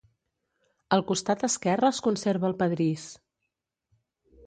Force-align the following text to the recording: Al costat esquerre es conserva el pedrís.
Al 0.97 1.03
costat 1.11 1.45
esquerre 1.49 1.89
es 1.91 2.01
conserva 2.09 2.53
el 2.53 2.59
pedrís. 2.65 3.09